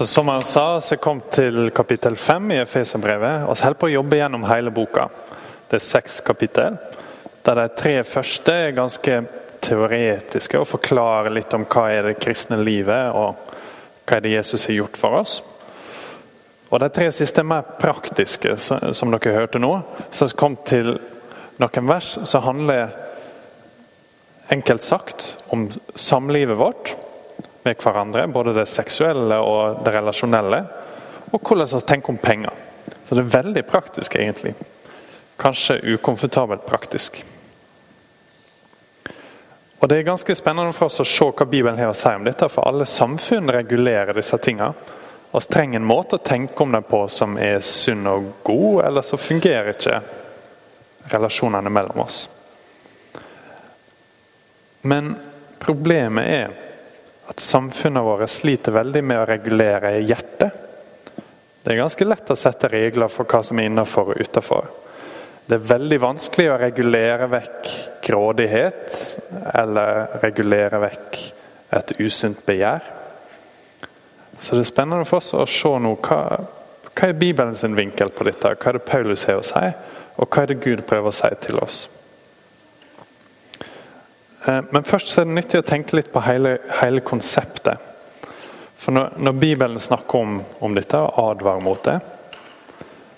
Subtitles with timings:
[0.00, 3.42] Så Som han sa, så kom til kapittel fem i Efeserbrevet.
[3.58, 5.10] så holder på å jobbe gjennom hele boka.
[5.68, 6.78] Det er seks kapittel.
[7.44, 9.18] Der de tre første er ganske
[9.60, 13.36] teoretiske og forklarer litt om hva er det kristne livet og
[14.06, 15.42] hva er det Jesus har gjort for oss.
[16.70, 19.82] Og De tre siste er mer praktiske, som dere hørte nå.
[20.10, 20.94] Så kom til
[21.60, 22.88] noen vers som handler
[24.48, 26.96] enkelt sagt om samlivet vårt
[27.62, 28.26] med hverandre.
[28.28, 30.64] Både det seksuelle og det relasjonelle.
[31.30, 32.54] Og hvordan vi tenker om penger.
[33.04, 34.54] Så det er veldig praktisk, egentlig.
[35.40, 37.24] Kanskje ukomfortabelt praktisk.
[39.80, 42.24] Og Det er ganske spennende for oss å se hva Bibelen har å si om
[42.24, 44.74] dette, for alle samfunn regulerer disse tingene.
[45.32, 49.06] Vi trenger en måte å tenke om det på som er sunn og god, eller
[49.06, 50.00] så fungerer ikke
[51.10, 52.28] relasjonene mellom oss.
[54.82, 55.14] Men
[55.58, 56.69] problemet er
[57.30, 60.66] at samfunnet vårt sliter veldig med å regulere hjertet.
[61.62, 64.70] Det er ganske lett å sette regler for hva som er innenfor og utenfor.
[65.46, 67.70] Det er veldig vanskelig å regulere vekk
[68.06, 68.96] grådighet
[69.60, 71.20] eller regulere vekk
[71.78, 72.82] et usunt begjær.
[74.38, 76.20] Så det er spennende for oss å se nå hva,
[76.90, 78.56] hva er Bibelens vinkel på dette.
[78.56, 79.66] Hva er det Paulus har å si,
[80.16, 81.84] og hva er det Gud prøver å si til oss.
[84.44, 87.88] Eh, men først er det nyttig å tenke litt på hele, hele konseptet.
[88.80, 91.98] For når, når, Bibelen snakker om, om dette og advarer mot det,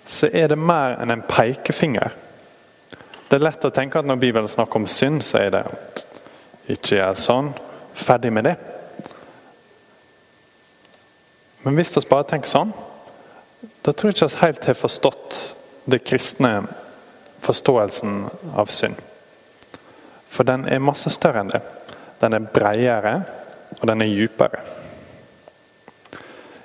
[0.07, 2.17] så er det mer enn en pekefinger.
[3.29, 5.63] Det er lett å tenke at når Bibelen snakker om synd, så er det
[6.75, 7.53] ikke gjør sånn.
[7.95, 8.57] Ferdig med det.
[11.63, 12.73] Men hvis vi bare tenker sånn,
[13.87, 15.39] da tror jeg ikke vi helt har forstått
[15.93, 16.53] det kristne
[17.43, 18.25] forståelsen
[18.59, 18.99] av synd.
[20.33, 21.61] For den er masse større enn det.
[22.23, 23.17] Den er bredere,
[23.81, 24.63] og den er djupere.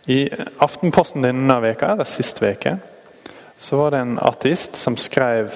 [0.08, 0.22] I
[0.64, 2.78] Aftenposten denne veka, eller sist veke,
[3.58, 5.52] så var det en ateist som skrev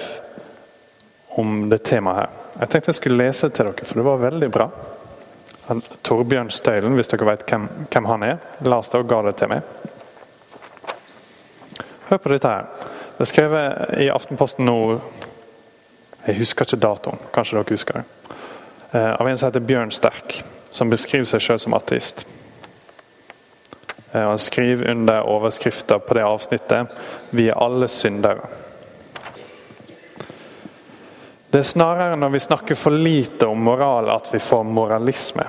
[1.40, 2.40] om det temaet her.
[2.60, 4.66] Jeg tenkte jeg skulle lese til dere, for det var veldig bra.
[6.04, 9.62] Torbjørn Støylen, hvis dere vet hvem, hvem han er, Lars og ga det til meg.
[12.10, 12.68] Hør på dette her.
[13.16, 14.76] Det er skrevet i Aftenposten nå
[16.26, 18.04] Jeg husker ikke datoen, kanskje dere husker det.
[18.92, 22.26] Eh, av en som heter Bjørn Sterk, som beskriver seg selv som ateist.
[24.12, 26.86] Eh, han skriver under overskrifta på det avsnittet
[27.30, 28.46] 'Vi er alle syndere'.
[31.50, 35.44] Det er snarere når vi snakker for lite om moral at vi får moralisme.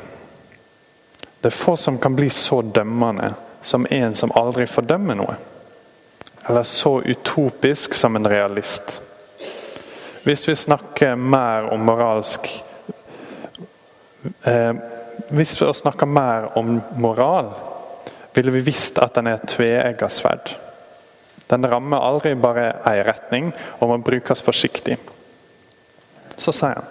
[1.41, 5.35] Det er få som kan bli så dømmende som en som aldri fordømmer noe.
[6.49, 9.01] Eller så utopisk som en realist.
[10.23, 12.47] Hvis vi snakker mer om moralsk
[14.43, 14.73] eh,
[15.29, 17.51] Hvis vi snakker mer om moral,
[18.33, 20.55] ville vi visst at den er et tveegga sverd.
[21.51, 24.97] Den rammer aldri bare én retning og må brukes forsiktig.
[26.37, 26.89] Så sier han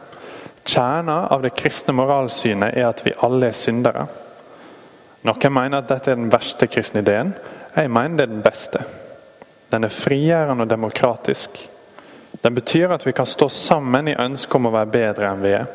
[0.63, 4.07] kjernen av det kristne moralsynet er at vi alle er syndere.
[5.27, 7.33] Noen mener at dette er den verste kristne ideen.
[7.75, 8.85] Jeg mener det er den beste.
[9.73, 11.65] Den er frigjørende og demokratisk.
[12.43, 15.53] Den betyr at vi kan stå sammen i ønsket om å være bedre enn vi
[15.55, 15.69] er.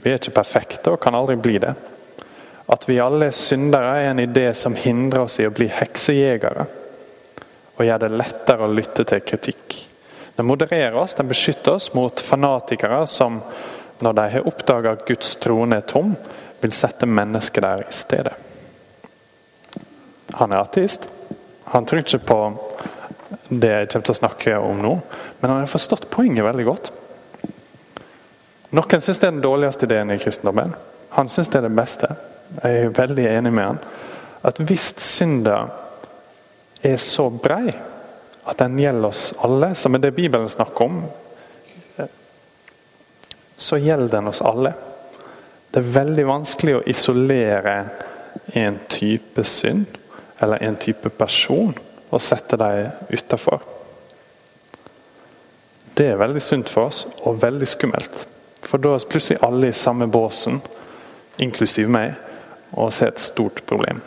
[0.00, 1.74] Vi er ikke perfekte og kan aldri bli det.
[2.72, 6.64] At vi alle er syndere, er en idé som hindrer oss i å bli heksejegere.
[7.76, 9.76] Og gjør det lettere å lytte til kritikk.
[10.38, 13.42] Den modererer oss, den beskytter oss mot fanatikere som,
[14.00, 16.14] når de har oppdaga at Guds trone er tom,
[16.62, 18.34] vil sette mennesket der i stedet.
[20.38, 21.10] Han er ateist.
[21.74, 22.38] Han tror ikke på
[23.60, 24.92] det jeg kommer til å snakke om nå,
[25.40, 26.90] men han har forstått poenget veldig godt.
[28.72, 30.72] Noen syns det er den dårligste ideen i kristendommen.
[31.12, 32.08] Han syns det er det beste.
[32.62, 33.80] Jeg er veldig enig med han.
[34.48, 35.58] At hvis synda
[36.82, 37.74] er så brei
[38.42, 41.02] at den gjelder oss alle, som er det Bibelen snakker om,
[43.56, 44.72] så gjelder den oss alle.
[45.70, 47.76] Det er veldig vanskelig å isolere
[48.58, 50.00] en type synd
[50.42, 51.76] eller en type person
[52.12, 53.62] og setter dem utafor.
[55.96, 58.26] Det er veldig sunt for oss og veldig skummelt.
[58.62, 60.60] For da er plutselig alle i samme båsen,
[61.42, 62.14] inklusiv meg,
[62.72, 64.00] og ser et stort problem.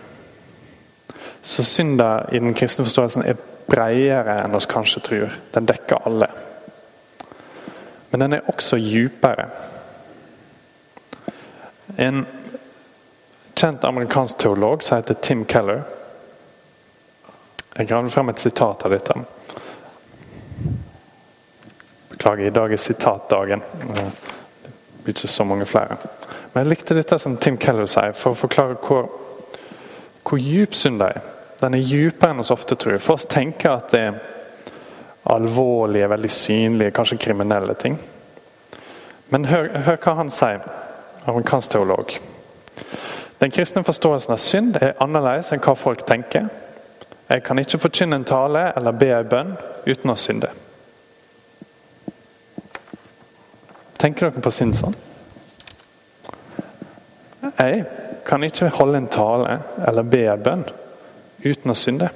[1.45, 3.37] Så synda i den kristne forståelsen er
[3.69, 5.35] bredere enn oss kanskje tror.
[5.53, 6.29] Den dekker alle.
[8.09, 9.49] Men den er også djupere.
[12.01, 12.25] En
[13.55, 15.83] kjent amerikansk teolog som heter Tim Keller
[17.77, 19.13] Jeg gravde frem et sitat av dette.
[22.09, 23.63] Beklager, i dag er sitatdagen.
[23.81, 24.05] Det
[25.03, 25.97] blir ikke så mange flere.
[26.53, 29.09] Men jeg likte dette som Tim Keller sier, for å forklare hvor,
[30.23, 31.19] hvor djup synd er.
[31.59, 32.95] Den er dypere enn oss ofte tror.
[33.03, 34.23] For oss tenker at det er
[35.35, 37.99] alvorlige, veldig synlige, kanskje kriminelle ting.
[39.35, 40.63] Men hør, hør hva han sier,
[41.25, 42.15] amerikansk teolog.
[43.41, 46.47] Den kristne forståelsen av synd er annerledes enn hva folk tenker.
[47.29, 49.53] Jeg kan ikke forkynne en tale eller be en bønn
[49.87, 50.51] uten å synde.
[53.97, 54.97] Tenker dere på synd sånn?
[57.55, 57.85] Jeg
[58.25, 59.57] kan ikke holde en tale
[59.87, 60.67] eller be en bønn
[61.45, 62.11] uten å synde.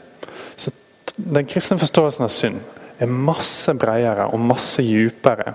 [0.56, 0.74] Så
[1.16, 2.62] Den kristne forståelsen av synd
[3.00, 5.54] er masse bredere og masse dypere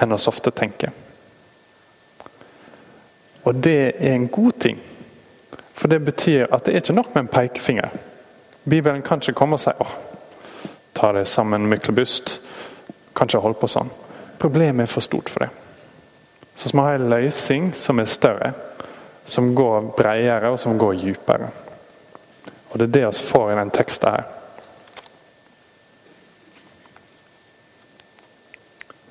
[0.00, 0.92] enn oss ofte tenker.
[3.46, 4.80] Og det er en god ting.
[5.76, 7.88] For det betyr at det er ikke nok med en pekefinger.
[8.64, 9.92] Bibelen kan ikke komme og si åh,
[10.94, 12.40] ta det sammen, Myklebust.
[13.16, 13.92] Kan ikke holde på sånn.
[14.40, 15.50] Problemet er for stort for det.
[16.56, 18.52] Så vi har en løsning som er større,
[19.24, 21.50] som går bredere og som går dypere.
[22.70, 24.24] Og Det er det vi får i den teksten her.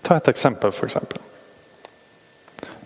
[0.03, 0.97] Ta et eksempel, f.eks.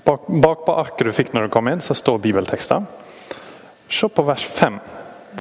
[0.06, 2.86] Bak, bak på arket du fikk når du kom inn, så står bibeltekster.
[3.90, 4.80] Se på vers 5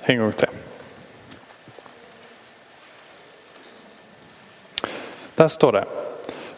[0.08, 0.48] en gang til.
[5.38, 5.84] Der står det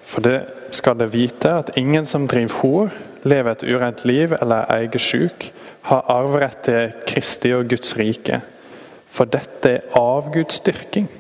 [0.05, 0.39] For det
[0.75, 2.89] skal det vite at ingen som driver hor,
[3.23, 5.53] lever et urent liv eller er eiersjuk,
[5.83, 8.41] har arverett til Kristi og Guds rike.
[9.11, 11.11] For dette er avgudsdyrking.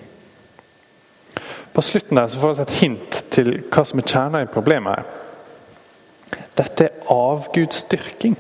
[1.75, 4.97] På slutten der så får vi et hint til hva som er kjernen i problemet.
[4.99, 6.43] her.
[6.59, 8.37] Dette er avgudsdyrking.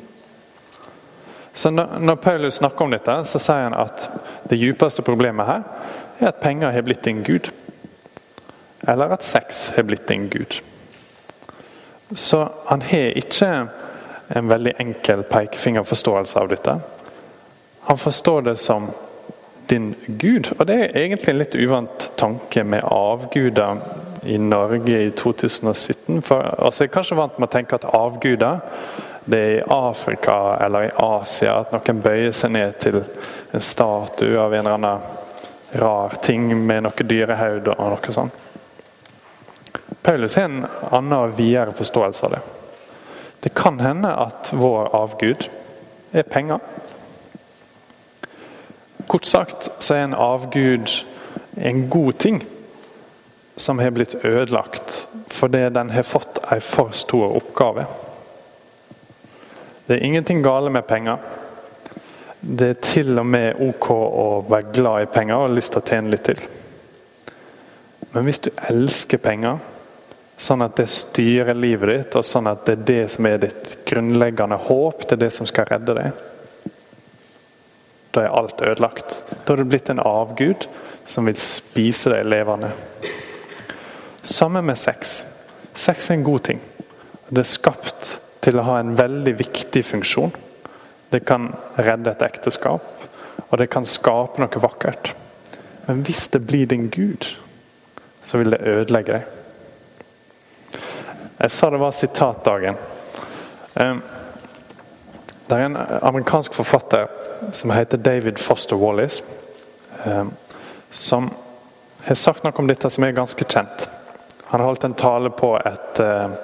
[1.61, 4.07] Så når, Paulus snakker om dette, så sier han at
[4.49, 5.67] det djupeste problemet her
[6.17, 7.51] er at penger har blitt en gud.
[8.89, 10.57] Eller at sex har blitt en gud.
[12.17, 13.51] Så han har ikke
[14.39, 16.79] en veldig enkel pekefingerforståelse av dette.
[17.91, 18.89] Han forstår det som
[19.69, 20.55] din gud.
[20.59, 23.85] Og det er egentlig en litt uvant tanke med avguder
[24.25, 26.23] i Norge i 2017.
[26.23, 28.65] For altså, Jeg er kanskje vant med å tenke at avguder
[29.25, 34.38] det er i Afrika eller i Asia at noen bøyer seg ned til en statue
[34.40, 35.19] av en eller annen
[35.81, 38.38] rar ting med noe dyrehode og noe sånt.
[40.02, 42.40] Paulus har en annen og videre forståelse av det.
[43.40, 45.46] Det kan hende at vår avgud
[46.12, 46.58] er penger.
[49.06, 50.90] Kort sagt så er en avgud
[51.61, 52.43] en god ting
[53.56, 57.84] som har blitt ødelagt fordi den har fått en for stor oppgave.
[59.91, 61.17] Det er ingenting gale med penger.
[62.41, 65.89] Det er til og med ok å være glad i penger og lyst til å
[65.89, 66.45] tjene litt til.
[68.13, 69.59] Men hvis du elsker penger,
[70.39, 73.75] sånn at det styrer livet ditt, og sånn at det er det som er ditt
[73.91, 76.23] grunnleggende håp, det er det som skal redde deg,
[78.15, 79.19] da er alt ødelagt.
[79.43, 80.71] Da har du blitt en avgud
[81.03, 82.71] som vil spise deg levende.
[84.23, 85.25] Sammen med sex.
[85.75, 86.63] Sex er en god ting.
[87.27, 90.33] Det er skapt til å ha en veldig viktig funksjon.
[91.11, 92.87] Det kan redde et ekteskap,
[93.49, 95.13] og det kan skape noe vakkert.
[95.89, 97.27] Men hvis det blir din Gud,
[98.25, 99.37] så vil det ødelegge deg.
[101.41, 102.77] Jeg sa det var sitatdagen.
[103.81, 104.03] Ehm,
[105.49, 107.09] det er en amerikansk forfatter
[107.53, 109.23] som heter David Foster Wallis,
[110.05, 110.31] ehm,
[110.91, 111.31] som
[112.05, 113.89] har sagt noe om dette som er ganske kjent.
[114.51, 116.37] Han har holdt en tale på et ehm,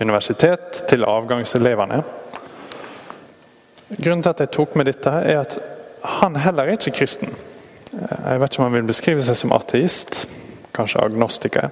[0.00, 2.02] universitet til avgangselevene.
[3.92, 5.58] Grunnen til at jeg tok med dette, er at
[6.02, 7.34] han heller er ikke kristen.
[7.92, 10.24] Jeg vet ikke om han vil beskrive seg som ateist,
[10.72, 11.68] kanskje agnostiker.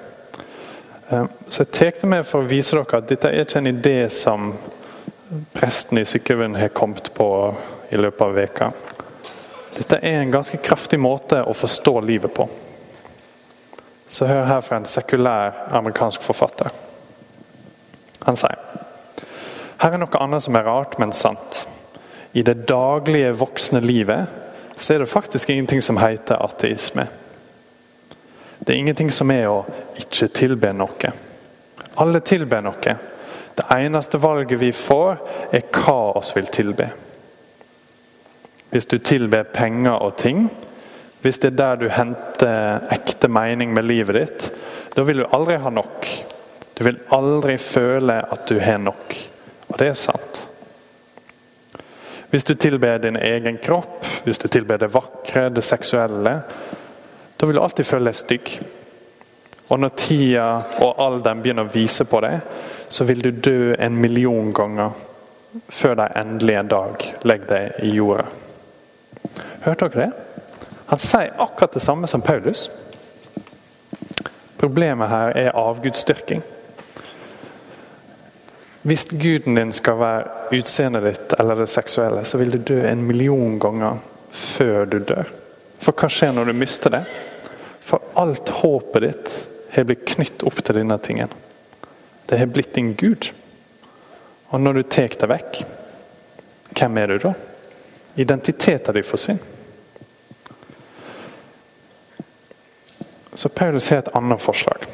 [1.09, 3.73] Eh, så jeg tar det med for å vise dere at dette er ikke en
[3.73, 4.53] idé som
[5.55, 7.29] presten i Sykkylven har kommet på
[7.91, 8.71] i løpet av veka.
[9.79, 12.49] Dette er en ganske kraftig måte å forstå livet på.
[14.11, 16.71] Så hør her fra en sekulær amerikansk forfatter.
[18.27, 18.71] Han sier
[19.81, 21.62] her er noe annet som er rart, men sant.
[22.37, 24.29] I det daglige, voksne livet
[24.77, 27.07] så er det faktisk ingenting som heter ateisme.
[28.59, 29.62] Det er ingenting som er å
[29.97, 31.12] ikke tilbe noe.
[32.00, 32.95] Alle tilber noe.
[33.57, 35.17] Det eneste valget vi får,
[35.57, 36.91] er hva oss vil tilbe.
[38.71, 40.45] Hvis du tilber penger og ting,
[41.25, 44.47] hvis det er der du henter ekte mening med livet ditt,
[44.93, 46.09] da vil du aldri ha nok.
[46.80, 49.12] Du vil aldri føle at du har nok.
[49.68, 50.38] Og det er sant.
[52.30, 56.30] Hvis du tilber din egen kropp, hvis du tilber det vakre, det seksuelle,
[57.37, 58.52] da vil du alltid føle deg stygg.
[59.68, 60.46] Og når tida
[60.80, 62.38] og alderen begynner å vise på deg,
[62.88, 64.96] så vil du dø en million ganger
[65.68, 68.25] før de endelig en dag legger deg i jorda.
[69.66, 70.49] Hørte dere det?
[70.94, 72.70] Han sier akkurat det samme som Paulus.
[74.56, 76.40] Problemet her er avgudsdyrking.
[78.82, 83.02] Hvis guden din skal være utseendet ditt eller det seksuelle, så vil du dø en
[83.04, 85.28] million ganger før du dør.
[85.80, 87.02] For hva skjer når du mister det?
[87.84, 89.34] For alt håpet ditt
[89.75, 91.28] har blitt knytt opp til denne tingen.
[92.26, 93.28] Det har blitt din gud.
[94.50, 95.60] Og når du tar det vekk,
[96.78, 97.34] hvem er du da?
[98.16, 99.58] Identiteten din forsvinner.
[103.34, 104.88] Så Paulus har et annet forslag.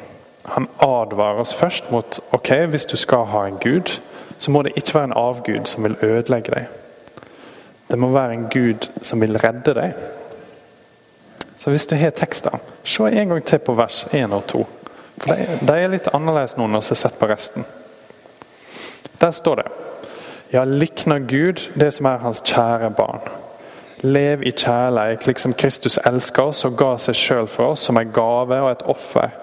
[0.47, 3.99] Han advarer oss først mot ok, hvis du skal ha en gud,
[4.37, 6.67] så må det ikke være en avgud som vil ødelegge deg.
[7.91, 9.93] Det må være en gud som vil redde deg.
[11.57, 14.67] Så hvis du har tekster, se en gang til på vers 1 og 2.
[15.17, 15.35] For
[15.67, 17.65] De er litt annerledes nå når vi har sett på resten.
[19.21, 19.67] Der står det
[20.53, 23.19] Ja, likner Gud det som er hans kjære barn.
[24.01, 28.11] Lev i kjærleik, liksom Kristus elsker oss og ga seg sjøl for oss som en
[28.13, 29.33] gave og et offer.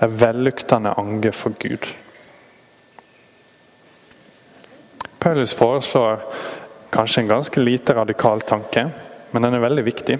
[0.00, 1.86] En velluktende ange for Gud.
[5.18, 6.20] Paulus foreslår
[6.90, 8.90] kanskje en ganske lite radikal tanke,
[9.30, 10.18] men den er veldig viktig.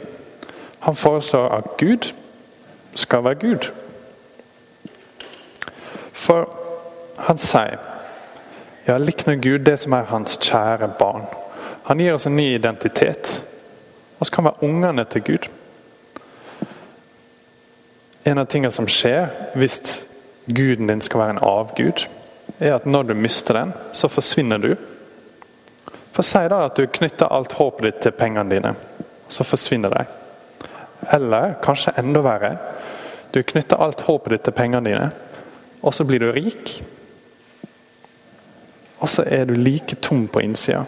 [0.81, 2.13] Han foreslår at Gud
[2.95, 3.71] skal være Gud.
[6.13, 6.49] For
[7.19, 7.79] han sier
[8.89, 11.27] ja, likner Gud det som er hans kjære barn.
[11.89, 13.43] Han gir oss en ny identitet.
[14.19, 15.49] Vi kan være ungene til Gud.
[18.25, 20.07] En av tingene som skjer hvis
[20.49, 22.07] guden din skal være en avgud,
[22.59, 24.73] er at når du mister den, så forsvinner du.
[26.13, 28.75] For Si da at du knytter alt håpet ditt til pengene dine,
[29.29, 30.05] så forsvinner de.
[31.15, 32.57] Eller kanskje enda verre,
[33.35, 35.11] du knytter alt håpet ditt til pengene dine,
[35.83, 36.73] og så blir du rik.
[38.99, 40.83] Og så er du like tom på innsida.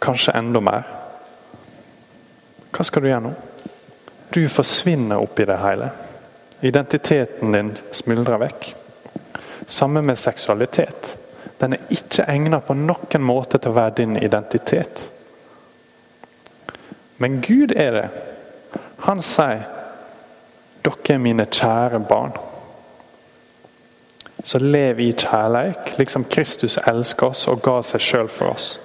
[0.00, 0.82] Kanskje enda mer.
[2.74, 3.32] Hva skal du gjøre nå?
[4.34, 5.88] Du forsvinner oppi det hele.
[6.64, 8.70] Identiteten din smuldrer vekk.
[9.66, 11.16] Samme med seksualitet.
[11.60, 15.02] Den er ikke egnet på noen måte til å være din identitet.
[17.20, 18.06] Men Gud er det.
[19.04, 19.68] Han sier
[20.84, 22.40] 'Dere er mine kjære barn'.
[24.44, 28.80] Så lev i kjærleik, liksom Kristus elsker oss og ga seg sjøl for oss.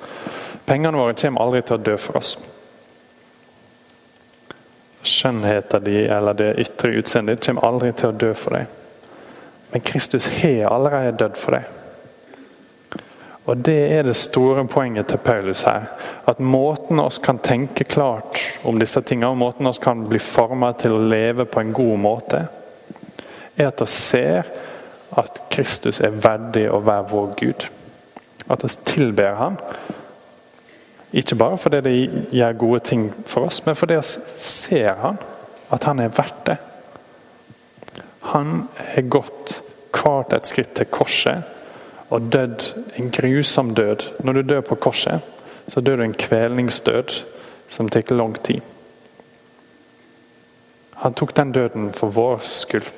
[0.65, 2.37] Pengene våre kommer aldri til å dø for oss
[5.03, 8.67] skjønnheten din eller det ytre utseendet ditt kommer aldri til å dø for deg.
[9.71, 11.75] Men Kristus har allerede dødd for deg.
[13.49, 15.87] Og Det er det store poenget til Paulus her.
[16.27, 20.83] At måten oss kan tenke klart om disse tingene, og måten oss kan bli formet
[20.83, 22.43] til å leve på en god måte,
[23.57, 24.51] er at vi ser
[25.17, 27.65] at Kristus er verdig å være vår Gud.
[28.49, 29.57] At vi tilber Han
[31.13, 31.93] ikke bare fordi det
[32.31, 34.03] gjør gode ting for oss, men fordi vi
[34.37, 35.17] ser han,
[35.69, 36.57] at han er verdt det.
[38.33, 39.61] Han har gått
[39.93, 41.43] hvert et skritt til korset
[42.09, 42.65] og dødd
[42.97, 44.05] en grusom død.
[44.23, 45.21] Når du dør på korset,
[45.67, 47.13] så dør du en kvelningsdød
[47.67, 48.61] som tar lang tid.
[50.93, 52.89] Han tok den døden for vår skyld.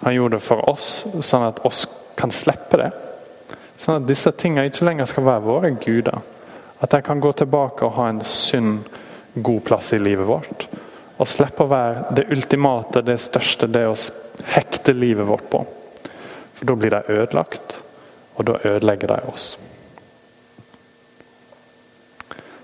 [0.00, 1.86] Han gjorde det for oss, sånn at oss
[2.16, 2.90] kan slippe det.
[3.80, 6.20] Sånn at disse tingene ikke lenger skal være våre guder.
[6.80, 8.78] At jeg kan gå tilbake og ha en sunn,
[9.34, 10.64] god plass i livet vårt.
[11.20, 13.96] Og slippe å være det ultimate, det største, det å
[14.54, 15.60] hekte livet vårt på.
[16.56, 17.76] For da blir de ødelagt,
[18.36, 19.50] og da ødelegger de oss.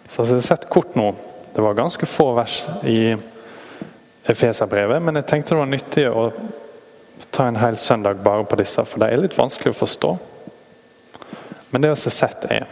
[0.09, 1.11] Så jeg har sett kort nå.
[1.53, 3.17] Det var ganske få vers i
[4.27, 6.31] Efeserbrevet, men jeg tenkte det var nyttig å
[7.31, 10.11] ta en hel søndag bare på disse, for de er litt vanskelig å forstå.
[11.71, 12.67] Men det vi har sett, er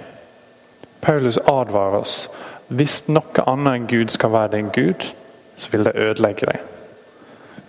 [1.04, 2.30] Paulus advarer oss.
[2.72, 5.04] Hvis noe annet enn Gud skal være din Gud,
[5.56, 6.62] så vil det ødelegge deg.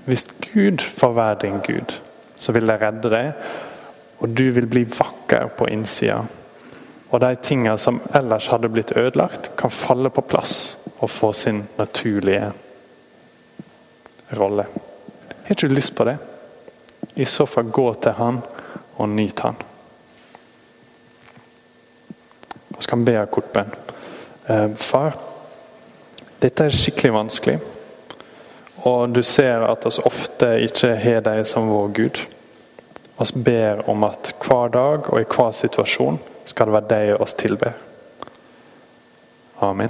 [0.05, 0.23] Hvis
[0.53, 1.97] Gud får være din Gud,
[2.37, 3.33] så vil det redde deg,
[4.23, 6.21] og du vil bli vakker på innsida.
[7.11, 11.65] Og de tingene som ellers hadde blitt ødelagt, kan falle på plass og få sin
[11.77, 12.47] naturlige
[14.39, 14.65] rolle.
[15.43, 16.17] Har ikke du lyst på det?
[17.15, 18.41] I så fall gå til Han
[18.97, 19.55] og nyt Han.
[22.77, 23.71] Vi skal be en kort bønn.
[24.47, 25.17] Eh, far,
[26.41, 27.59] dette er skikkelig vanskelig.
[28.85, 32.21] Og du ser at vi ofte ikke har deg som vår Gud.
[33.17, 37.33] Vi ber om at hver dag og i hver situasjon skal det være deg oss
[37.33, 37.73] tilber.
[39.63, 39.89] Amen.